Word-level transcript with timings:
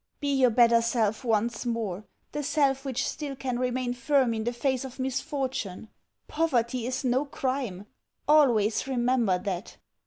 Be 0.19 0.33
your 0.33 0.49
better 0.49 0.81
self 0.81 1.23
once 1.23 1.63
more 1.63 2.05
the 2.31 2.41
self 2.41 2.83
which 2.85 3.07
still 3.07 3.35
can 3.35 3.59
remain 3.59 3.93
firm 3.93 4.33
in 4.33 4.43
the 4.45 4.51
face 4.51 4.83
of 4.83 4.97
misfortune. 4.97 5.89
Poverty 6.27 6.87
is 6.87 7.03
no 7.05 7.23
crime; 7.25 7.85
always 8.27 8.87
remember 8.87 9.37
that. 9.37 9.77